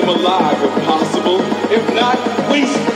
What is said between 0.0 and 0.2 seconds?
them